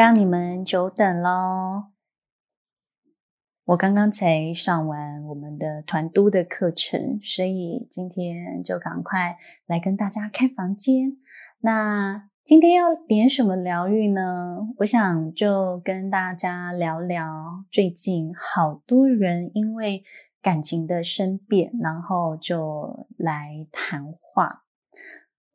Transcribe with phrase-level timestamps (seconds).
[0.00, 1.90] 让你们久等喽！
[3.66, 9.36] 我刚刚才上完我们的团督的课程，所以今天就赶快
[9.66, 11.18] 来跟大家开房间。
[11.58, 14.70] 那今天要点什么疗愈呢？
[14.78, 20.02] 我想就跟大家聊聊最近好多人因为
[20.40, 24.62] 感情的生变，然后就来谈话。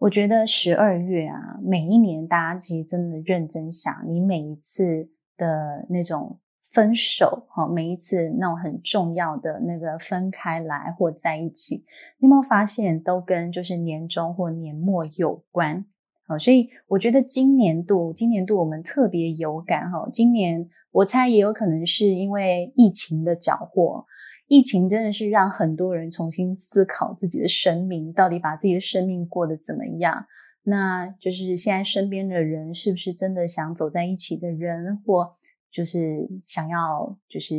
[0.05, 11.77] 我觉得十二月啊，每一年大家其实真的认真想，你每一次的那种分手，哈，每一次那种很重要的那个分开来或在一起，
[12.19, 15.83] 你有没有发现都跟就是年终或年末有关？
[16.27, 20.07] 好，所以我觉得今年度，今年度我们特别有感哈。
[20.13, 24.05] 今年我猜也有可能是因为疫情的搅和。
[24.47, 30.25] 疫情真的是让很多人重新思考自己的生命，到底把自己的生命过得怎么样？
[30.63, 35.35] 那就是现在身边的人是不是真的想走在一起的人，或
[35.71, 37.55] 就是想要就是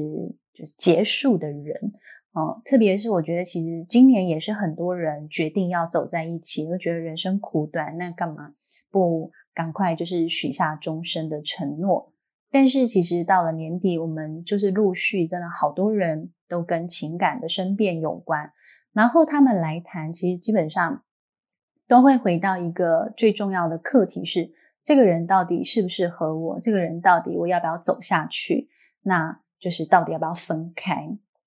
[0.52, 1.92] 就是结束的人？
[2.32, 8.52] 哦，特别是我觉得其实今年也是很多人决定要走在一起，都觉得人生苦短，那干嘛
[8.90, 12.12] 不赶快就是许下终身的承诺？
[12.50, 18.52] 但是其实到了年底，我们就是陆续真的好多人都跟情感的生变有关，
[18.92, 21.02] 然后他们来谈，其实基本上
[21.88, 24.50] 都会回到一个最重要的课题是：
[24.84, 26.60] 这个人到底适不适合我？
[26.60, 28.68] 这个人到底我要不要走下去？
[29.02, 30.94] 那就是到底要不要分开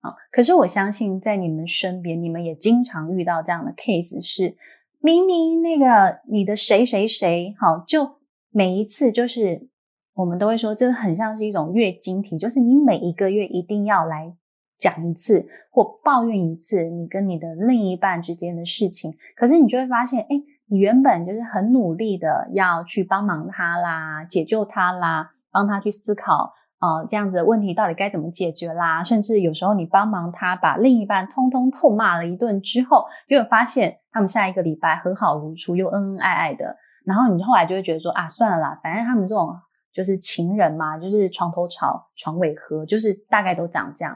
[0.01, 0.15] 啊？
[0.31, 4.55] 可是我相信在你们身边，你们也经常遇到这样的 case，是
[4.99, 9.69] 明明那个你的谁谁谁好，就每一次就是。
[10.15, 14.35] 我们都会说，这很像是一种月经题，就是你每一个月一定要来
[14.79, 19.13] 讲一次或抱怨一次你跟你的另一半之间的事情。
[19.35, 29.03] 可是你就会发现，诶，你原本就是很努力的要去帮忙他啦，解救他啦，帮他去思考，呃，这样子的问题到底该怎么解决啦。
[29.03, 36.77] 甚至有时候你帮忙他把另一半通通痛骂了一顿之后，就会发现他们下一个礼拜和好如初，又恩恩爱爱的。
[37.05, 39.55] 然后你后来就会觉得说，啊，算了啦，反正他们这种。
[39.91, 44.15] 就是情人嘛，就是床头吵，床尾和，就是大概都长这样。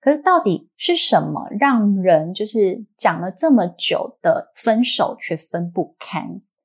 [0.00, 6.20] 可是到底是什么让人就是讲了这么久的分手却分不开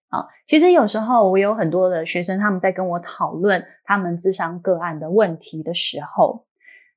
[0.09, 0.25] 啊？
[0.45, 6.45] 其实有时候我有很多的学生，他们在跟我讨论他们智商个案的问题的时候，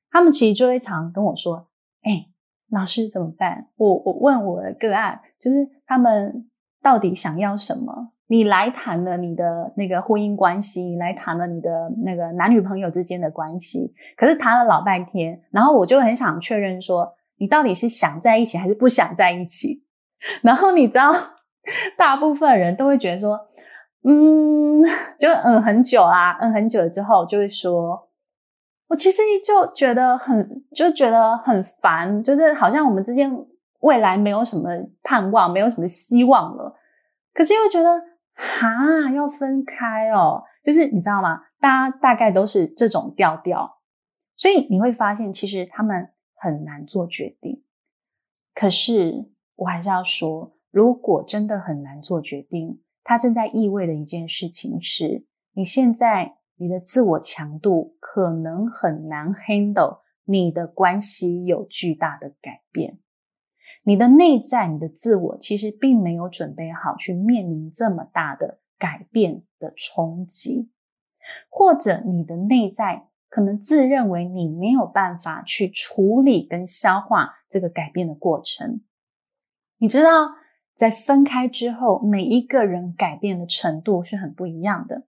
[0.09, 1.67] 他们其实就会常跟我说
[2.03, 2.27] ：“哎，
[2.69, 3.67] 老师怎么办？
[3.75, 6.49] 我我问我的个案，就是他们
[6.81, 19.83] 到底想要什么？”你来谈了你的那个婚姻关系，你来谈了你的那个男女朋友之间的关系，可是谈了老半天，然后我就很想确认说，你到底是想在一起还是不想在一起？
[20.43, 21.11] 然后你知道，
[21.97, 23.37] 大部分人都会觉得说，
[24.05, 24.81] 嗯，
[25.19, 28.07] 就嗯很久啦，嗯很久之后就会说，
[28.87, 33.29] 我其实就觉得很就觉得很烦，就是好像我们之间
[33.81, 34.69] 未来没有什么
[35.03, 36.73] 盼望，没有什么希望了，
[37.33, 38.09] 可是又觉得。
[38.41, 41.41] 哈，要分开哦，就是你知道吗？
[41.59, 43.79] 大家大概都是这种调调，
[44.35, 47.63] 所以你会发现，其实他们很难做决定。
[48.55, 62.97] 可是我还是要说，如果真的很难做决定，它正在意味的一件事情是，你现在你的自我强度可能很难 handle，你的关系有巨大的改变。
[63.83, 70.69] 你的内在，你的自我，其实并没有准备好去面临这么大的改变的冲击，
[71.49, 78.81] 或者你的内在可能自认为你没有办法去处理跟消化这个改变的过程。
[79.77, 80.35] 你知道，
[80.75, 85.07] 在分开之后，每一个人改变的程度是很不一样的。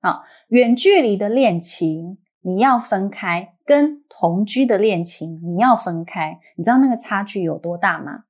[0.00, 2.18] 啊，远距离的恋情。
[2.42, 8.24] 你要分开，跟同居的恋情你要分开，你知道那个差距有多大吗？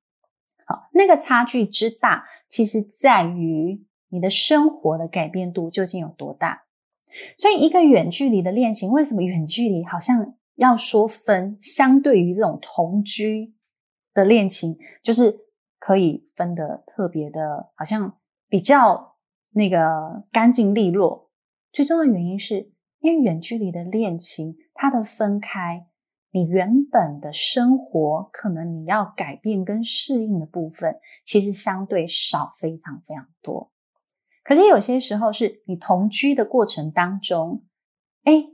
[0.66, 6.65] 好，那个差距之大，其实在于你的生活的改变度究竟有多大。
[7.39, 11.56] 所以，一个远距离的恋情，为什么远距离好像要说分？
[11.60, 13.54] 相对于这种同居
[14.13, 15.39] 的恋情，就是
[15.78, 18.18] 可以分得特别的，好像
[18.48, 19.16] 比较
[19.53, 21.30] 那个干净利落。
[21.72, 22.72] 最重要的原因是。
[23.00, 25.86] 因为远距离的恋情，它的分开，
[26.30, 33.70] 你原本的生活可能你要改变跟适应的部分，其实相对少非常非常多。
[34.44, 37.62] 可是有些时候是你同居的过程当中，
[38.24, 38.44] 哎，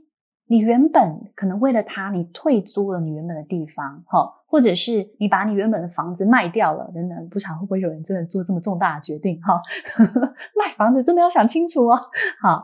[0.45, 9.61] 你原本可能为了他，你退租了你原本的地方，哈，或者是你把你原本的房子卖掉了，等等，不晓得会不会有人真的做这么重大的决定，哈，
[10.55, 11.99] 卖房子真的要想清楚哦，
[12.41, 12.63] 好。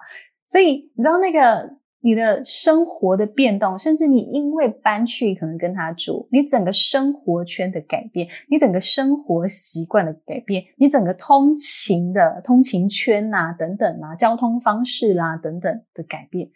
[0.54, 16.52] 所以你知道那个你的生活的变动，甚至你因为搬去可能跟他住，你整个生活圈的改变，你整个生活习惯的改变，你整个通勤的通勤圈呐、啊、等等啊，交通方式啦、等等的改变，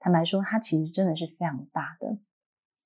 [0.00, 2.08] 坦白说，它其实真的是非常大的。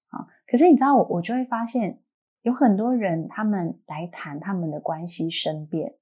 [0.08, 2.00] 啊，可是你知道我，我就会发现
[2.42, 5.94] 有很多人他们来谈他们的关系生变，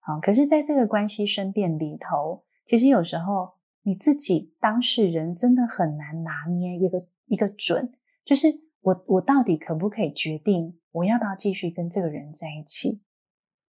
[0.00, 3.57] 好，可是在这个关系生变里头，其实有时候。
[3.82, 7.94] 你自己当事人真的很难拿捏一个一个准，
[8.24, 8.48] 就是
[8.80, 13.00] 我我到底可不可以决定我要不要继续跟这个人在一起？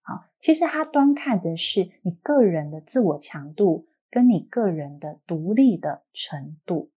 [0.01, 6.91] 好，其实他端看的是你个人的自我强度跟你个人的独立的程度。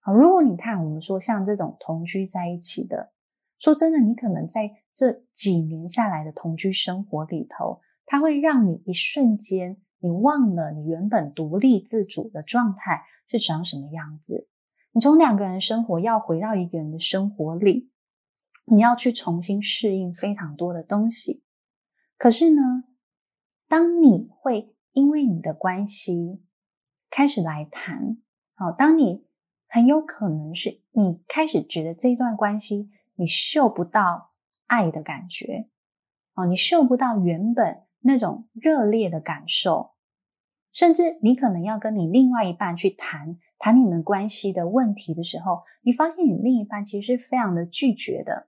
[0.00, 3.12] 好，如果你看我们说像这种同居在一起的，
[3.58, 9.82] 说真的，你可能在这几年下来的同居生活里头，它会让你一瞬间。
[10.00, 14.48] 你忘了你原本独立自主的状态是长什么样子？
[14.92, 17.90] 你从两个人生活要回到一个人的生活里，
[18.64, 21.42] 你要去重新适应非常多的东西。
[22.16, 22.84] 可是呢，
[23.68, 26.42] 当你会因为你的关系
[27.10, 28.18] 开始来谈，
[28.54, 29.26] 好，当你
[29.68, 34.30] 很有可能是你开始觉得这段关系你嗅不到
[34.66, 35.68] 爱的感觉，
[36.34, 37.82] 哦，你嗅不到原本。
[38.00, 39.90] 那种热烈的感受，
[40.72, 48.46] 甚至你可能要跟你另外一半去谈谈你们关系的问题的时候，你发现你另一半其实是非常的拒绝的，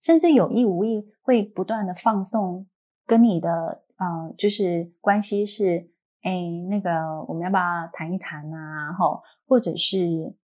[0.00, 2.66] 甚至有意无意会不断的放送
[3.06, 5.90] 跟你的呃，就是关系是，
[6.22, 7.62] 哎，那个我们要不要
[7.92, 8.92] 谈一谈啊？
[8.94, 10.34] 吼，或者是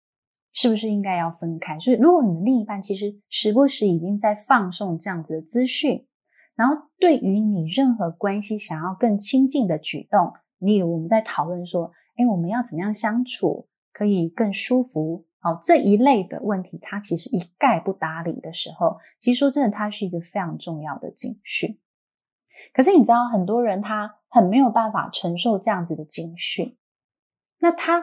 [0.52, 1.78] 是不是应该要分开？
[1.80, 6.06] 所以，如果你的另一半其实时不时已经在放送这样子的资讯。
[6.56, 15.26] 然后，对于你任何关系想要更亲近的举动，例如我们在讨论说，哎，我们要怎么样相处可以更舒服？
[15.38, 21.78] 好，这一类的问题，他其实一概不搭理的时候，其实说真的，它是一个非常重要的警讯。
[22.72, 26.78] 可是你知道，很多人他很没有办法承受这样子的警讯，
[27.58, 28.02] 那他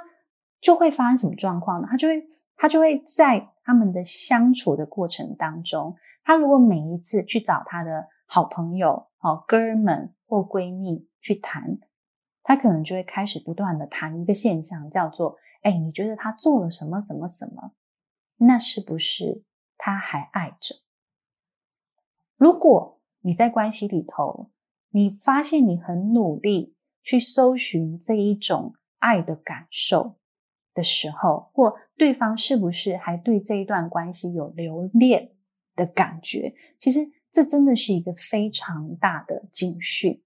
[0.62, 1.88] 就会发生什么状况呢？
[1.90, 2.24] 他就会，
[2.56, 8.10] 他就会在他们的相处的过程当中，他如果每一次去找他的。
[8.26, 11.78] 好朋友、好哥们或闺蜜去谈，
[12.42, 17.74] 他可能就会开始不断的谈一个现象，叫做：哎，你觉得他做了什么什么什么？
[18.38, 19.44] 那是不是
[19.78, 20.76] 他还爱着？
[22.38, 24.50] 如果你在关系里头，
[24.90, 30.16] 你发现你很努力去搜寻这一种爱的感受
[30.74, 35.36] 的时候，或对方是不是还对这一段关系有留恋
[35.76, 36.56] 的感觉？
[36.80, 37.12] 其实。
[37.34, 40.22] 这真的是一个非常大的警讯，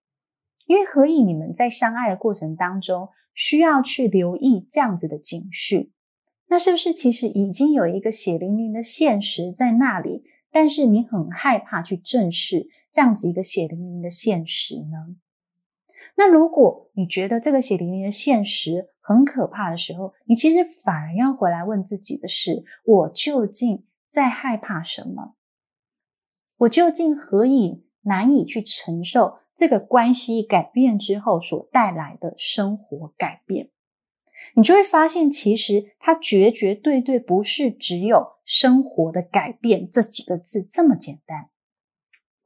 [0.66, 5.90] 因为何以你们在相爱的过程当中需要去留意这样子的警讯？
[6.50, 15.16] 那是不是其实已经有一个血淋淋的现实在那里，但是你很害怕去正视这样子一个血淋淋的现实呢？
[16.16, 25.36] 那如果你觉得这个血淋淋的现实很可怕的时候，你其实反而要回来问自己的是：我究竟在害怕什么？
[26.58, 33.70] 我究竟何以难以去承受这个关系改变之后所带来的生活改变？
[34.56, 41.50] 你就会发现，其实它绝绝对对不是只有生活的改变这几个字这么简单。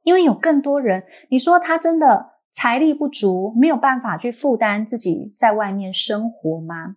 [0.02, 6.96] 因为有更多人，你说他真的财力不足，没有办法去负担自己在外面生活吗？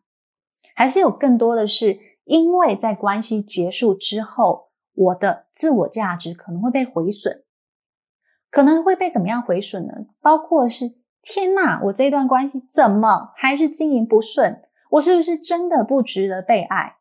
[0.74, 7.44] 还是有更多的是因为在关系结束之后，我的自我价值可能会被毁损，
[8.50, 9.94] 可能会被怎么样毁损呢？
[10.22, 14.62] 包括是天哪，我这一段关系怎么还是经营不顺？
[14.92, 16.96] 我是不是真的不值得被爱？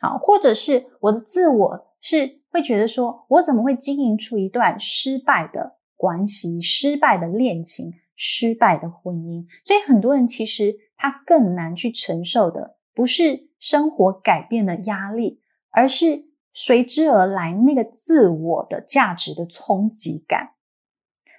[0.00, 9.46] 好，或者是我的自我是会觉得说，我怎么会经营出一段失败的关系、失败的恋情、失败的婚姻？
[9.64, 16.29] 所以很多人其实他更难去承受的，不是生活改变的压力，而是。
[16.52, 20.54] 随之而来那个自我的价值的冲击感，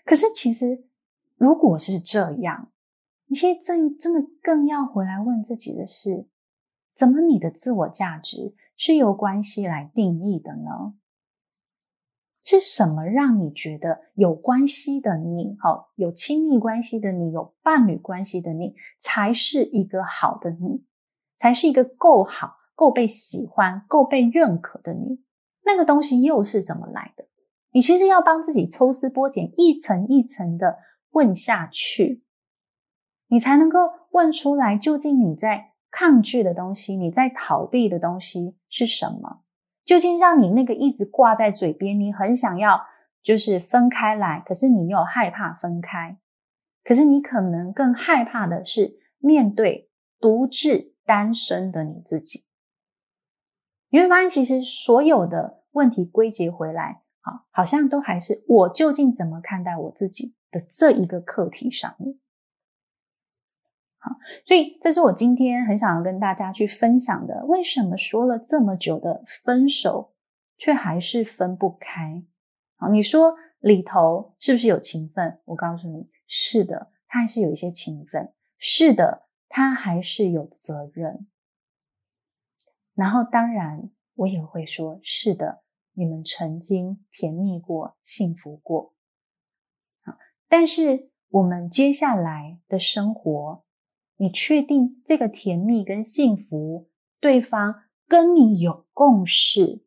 [0.06, 0.86] 可是其实
[1.36, 2.72] 如果是这样，
[3.28, 6.28] 你现在真真的更要回来问自己的是：
[6.96, 10.96] 怎么你的自我价值是由关系来定义的呢？
[12.44, 20.84] 是什么让你觉得有关系的你，好，有亲密关系的你，有伴侣关系的你，才是一个好的你，
[21.38, 22.56] 才是一个够好？
[22.76, 25.24] 够被喜欢、够被认可的你，
[25.66, 27.26] 那个东西又是怎么来的？
[27.74, 30.78] 你其实要帮自己抽丝剥茧，一层一层的
[31.12, 32.24] 问下去，
[33.28, 33.80] 你才能够
[34.12, 39.44] 问出来，究竟你在抗拒的东西，你在逃避的东西是什么？
[39.86, 42.82] 究竟让你那个一直挂在嘴边，你很想要
[43.24, 46.18] 就是分开来，可是你又害怕分开，
[46.84, 52.46] 可是你可能更害怕的是面对独自单身的你自己。
[53.92, 62.18] 你会发现，其实所有的问题归结回来，好，好像都还是我究竟怎么看待我自己的这一个课题上面。
[64.00, 64.12] 好，
[64.46, 67.46] 所以这是我今天很想要跟大家去分享的。
[67.46, 70.14] 为什么说了这么久的分手，
[70.58, 72.24] 却还是分不开？
[72.78, 75.40] 好，你说里头是不是有情分？
[75.46, 78.34] 我告诉你，是的，他还是有一些情分。
[78.58, 81.28] 是的，他还是有责任。
[82.94, 88.94] 然后，当然，我也会说，是的，你们曾经甜蜜过，幸福过。
[90.04, 90.18] 好，
[90.48, 93.64] 但是我们接下来的生活。
[94.18, 96.88] 你确定这个甜蜜跟幸福，
[97.20, 99.84] 对方跟你有共识，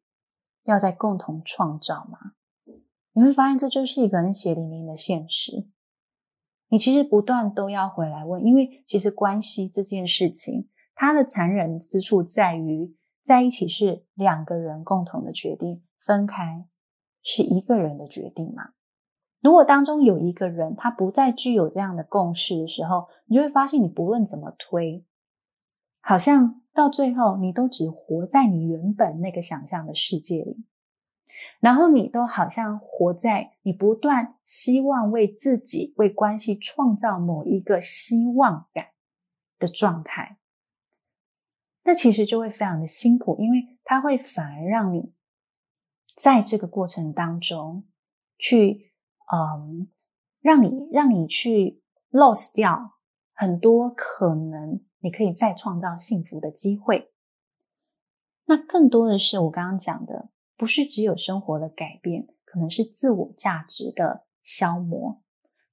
[0.64, 2.32] 要在共同创造吗？
[3.12, 5.68] 你会发现这就是一个很血淋淋的现实。
[6.66, 16.66] 你其实不断都要回来问，因为其实关系这件事情，它的残忍之处在于，在一起是两个人共同的决定，分开
[17.22, 18.70] 是一个人的决定嘛？
[19.40, 25.04] 如果当中有一个人他不再具有这样的共识的时候，你就会发现，你不论怎么推，
[26.00, 30.64] 好像到最后你都只活在你原本那个想象的世界里，
[31.60, 38.86] 然后你都好像活在你不断希望为自己、为关系创造某一个希望感
[39.58, 40.38] 的状态，
[41.84, 45.12] 那其实就会非常的辛苦，因为它会反而让你
[46.16, 47.84] 在这个过程当中
[48.36, 48.90] 去。
[49.32, 49.88] 嗯，
[50.42, 52.98] 让你让你去 lose 掉
[53.32, 57.10] 很多可能，你可以再创造幸福的机会。
[58.44, 65.22] 那更多的是我刚刚讲的，不是只有生活的改变，可能是自我价值的消磨。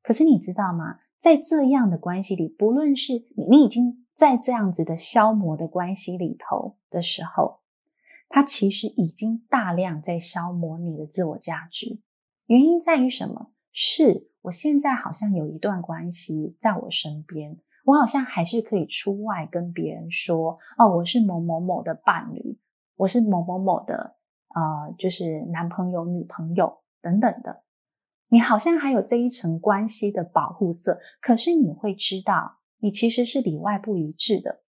[0.02, 1.00] 可是你知道吗？
[1.20, 7.62] 在这样的关系里，不论是你，你已经在这样子的消磨的关系里头的时候，
[8.30, 12.00] 它其实已经大量在消磨你的自我价值。
[12.46, 13.52] 原因在于什么？
[13.72, 22.60] 是我现在好像有一段关系在我身边，我好像还是可以出外跟别人说：“哦，我是某某某的伴侣，
[22.98, 24.18] 我是某某某的，
[24.54, 27.64] 呃，就是男朋友、女朋友等等的。”
[28.30, 34.62] 你好像还有这一层关系的保护色，可是你会知道，你其实是里外不一致的。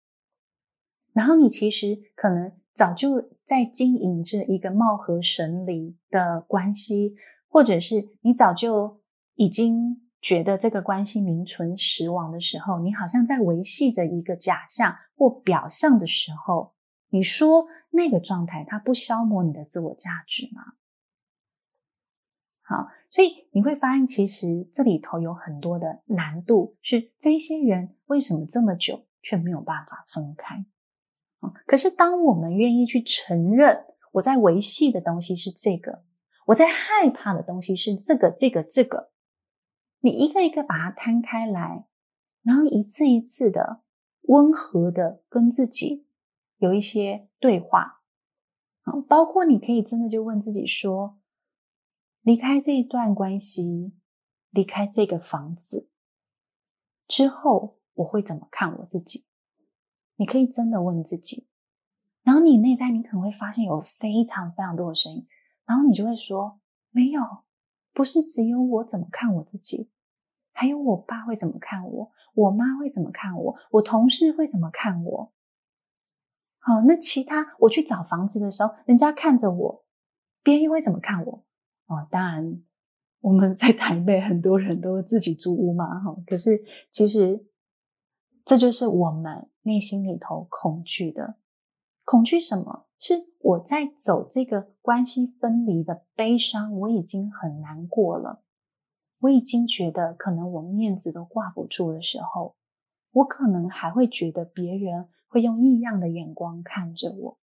[1.12, 7.16] 然后你其实可能早就在经营着一个貌合神离的关系。
[7.54, 9.02] 或者是你早就
[9.34, 16.72] 已经觉得这个关系名存实亡的时候，你好像在维系着一个假象或表象的时候，
[17.10, 20.62] 你说那个状态它不消磨你的自我价值吗？
[22.62, 30.64] 好，所以你会发现，其实这里头有很多的难度，是这些人为什么这么久却没有办法分开？
[31.66, 36.04] 可是当我们愿意去承认我在维系的东西是这个。
[36.46, 39.10] 我在害怕的东西是这个、这个、这个。
[40.00, 41.86] 你一个一个把它摊开来，
[42.42, 43.82] 然后一次一次的
[44.22, 46.06] 温和的跟自己
[46.58, 48.02] 有一些对话。
[48.82, 51.18] 啊，包括你可以真的就问自己说：
[52.22, 53.92] 离开这一段关系，
[54.50, 55.88] 离开这个房子
[57.08, 59.26] 之后，我会怎么看我自己？
[60.14, 61.48] 你可以真的问自己，
[62.22, 65.26] 然后你内在你可能会发现有非常非常多的声音。
[65.64, 66.60] 然后你就会说，
[66.90, 67.20] 没有，
[67.92, 69.90] 不是只有我怎么看我自己，
[70.52, 75.32] 还有我爸会怎么看我，我妈会怎么看我，我同事会怎么看我。
[76.60, 79.84] 好，那其他我去找房子的时候，人家看着我，
[80.44, 81.44] 别人又会怎么看我？
[81.92, 82.62] 哦，当然
[83.20, 86.16] 我们在台北很多人都自己租屋嘛，哈。
[86.26, 87.46] 可是其实
[88.44, 91.36] 这就是我们内心里头恐惧的，
[92.04, 92.86] 恐惧什么？
[92.98, 98.42] 是我在走这个关系分离的悲伤，我已经很难过了，
[99.20, 102.54] 我已经觉得可能我面子都挂不住的时候，
[103.10, 107.38] 我可能还会觉得别人会用异样的眼光看着我。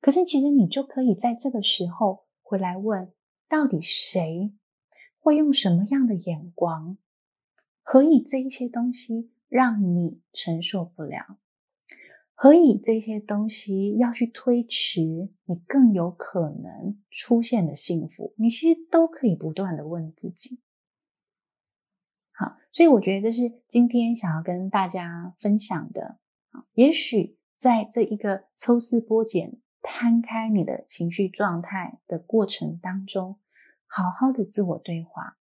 [0.00, 3.12] 可是其实你就可以在这个时候回来问，
[3.50, 4.52] 到底谁
[5.18, 6.96] 会用什么样的眼光？
[7.82, 11.36] 何以这一些东西让你承受不了？
[12.32, 15.02] 何以这些东西要去推迟
[15.46, 18.32] 你更有可能出现的幸福？
[18.36, 20.60] 你其实都可以不断的问自己。
[22.30, 26.20] 好，所以我觉得这是今天想要跟大家分享的
[26.74, 33.38] 也许在这一个抽丝剥茧、摊开你的情绪状态的过程当中，
[33.86, 35.38] 好好的自我对话，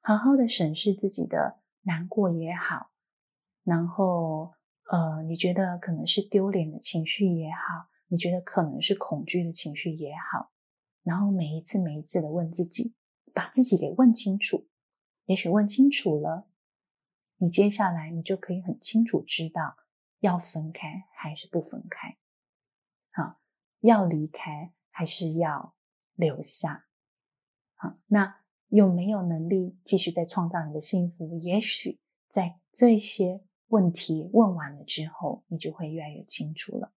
[0.00, 2.90] 好好的审视自己的难过也好，
[3.64, 4.54] 然后
[4.90, 10.52] 呃，你觉得可能是丢脸的情绪也好，你觉得可能是恐惧的情绪也好，
[11.02, 12.94] 然后每一次每一次的问自己，
[13.32, 14.66] 把自己给问清楚，
[15.26, 16.46] 也许问清楚了，
[17.38, 19.76] 你接下来你就可以很清楚知道。
[20.20, 22.18] 要分开还是不分开？
[23.80, 25.74] 要离开还是要
[26.14, 26.86] 留下？
[27.74, 28.36] 好，那
[28.68, 31.38] 有没有能力继续再创造你的幸福？
[31.38, 36.92] 也许在这些问题问完了之后，你就会越来越清楚了。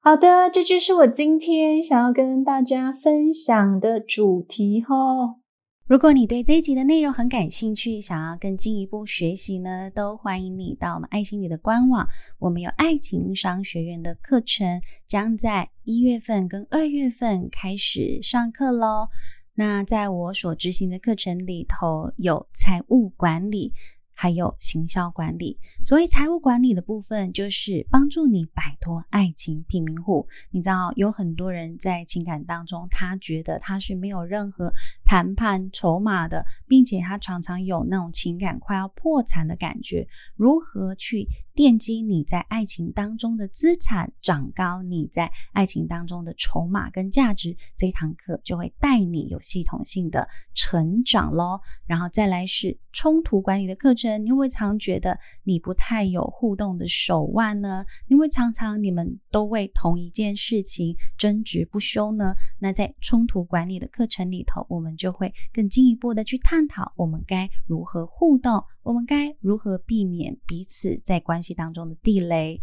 [0.00, 5.40] 好的，这就是我今天想要跟大家分享的主题哦。
[5.88, 12.06] 如果你对这一集的内容很感兴趣，想要更进一步学习呢，都欢迎你到我们爱心里的官网。
[12.38, 19.08] 我们有爱情商学院的课程，将在一月份跟二月份开始上课喽。
[19.54, 23.72] 那在我所执行的课程里头，有财务管理。
[24.20, 25.56] 还有行销管理，
[25.86, 30.26] 所谓财务管理的部分，就是帮助你摆脱爱情贫民户。
[30.50, 34.72] 你知道，有很多人在情感当中，他觉得他是没有任何
[35.04, 40.08] 谈判筹码的，并且他常常有那种情感快要破产的感觉。
[40.34, 41.28] 如何去
[41.58, 51.60] 奠基你在爱情当中的资产，长高你在爱情当中的筹码跟价值，这一堂课就会带你有系统性的成长咯。
[51.84, 57.84] 然后再来是冲突管理的课程，你会不会常觉得你不太有互动的手腕呢？
[58.06, 62.36] 你会常常你们都为同一件事情争执不休呢？
[62.60, 68.62] 那在冲突管理的课程里头，我们就会更进一步的去探讨，我们该如何互动。
[68.88, 72.62] 我们该如何避免彼此在关系当中的地雷？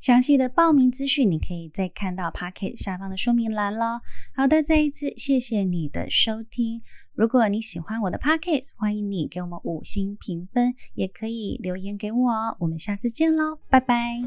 [0.00, 4.00] 详细的报名资讯，你可以再看到 pocket 下方的说明栏咯。
[4.34, 6.80] 好的，再一次谢谢你的收听。
[7.14, 12.56] 如果你喜欢我的 pocket，欢迎你给我们五星评分，也可以留言给我。
[12.58, 14.22] 我们下次见喽，拜拜。